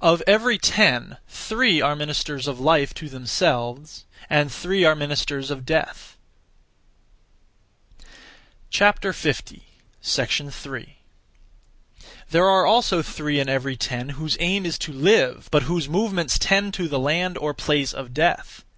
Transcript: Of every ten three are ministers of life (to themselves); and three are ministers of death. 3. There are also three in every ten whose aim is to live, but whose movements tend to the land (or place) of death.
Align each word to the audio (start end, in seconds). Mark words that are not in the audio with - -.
Of 0.00 0.22
every 0.26 0.56
ten 0.56 1.18
three 1.28 1.82
are 1.82 1.94
ministers 1.94 2.46
of 2.48 2.58
life 2.58 2.94
(to 2.94 3.08
themselves); 3.10 4.06
and 4.30 4.50
three 4.50 4.82
are 4.86 4.94
ministers 4.96 5.50
of 5.50 5.66
death. 5.66 6.16
3. 8.72 9.12
There 12.30 12.48
are 12.48 12.64
also 12.64 13.02
three 13.02 13.38
in 13.38 13.48
every 13.50 13.76
ten 13.76 14.08
whose 14.16 14.38
aim 14.40 14.64
is 14.64 14.78
to 14.78 14.92
live, 14.94 15.50
but 15.52 15.64
whose 15.64 15.86
movements 15.86 16.38
tend 16.38 16.72
to 16.72 16.88
the 16.88 16.98
land 16.98 17.36
(or 17.36 17.52
place) 17.52 17.92
of 17.92 18.14
death. 18.14 18.64